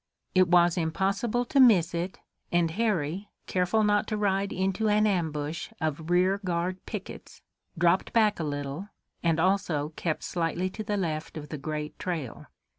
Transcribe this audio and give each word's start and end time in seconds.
It 0.33 0.47
was 0.47 0.77
impossible 0.79 1.45
to 1.45 1.59
miss 1.59 1.93
it, 1.93 2.17
and 2.51 2.71
Harry, 2.71 3.29
careful 3.45 3.83
not 3.83 4.07
to 4.07 4.17
ride 4.17 4.51
into 4.51 4.87
an 4.89 5.05
ambush 5.05 5.71
of 5.79 6.09
rear 6.09 6.39
guard 6.43 6.83
pickets, 6.87 7.43
dropped 7.77 8.11
back 8.11 8.39
a 8.39 8.43
little, 8.43 8.89
and 9.21 9.39
also 9.39 9.89
kept 9.95 10.23
slightly 10.23 10.71
to 10.71 10.83
the 10.83 10.97
left 10.97 11.37
of 11.37 11.49
the 11.49 11.57
great 11.59 11.99
trail. 11.99 12.47